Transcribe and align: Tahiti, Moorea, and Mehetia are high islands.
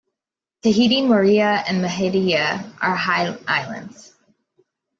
Tahiti, 0.63 1.03
Moorea, 1.03 1.63
and 1.67 1.79
Mehetia 1.85 2.73
are 2.81 2.95
high 2.95 3.37
islands. 3.47 4.15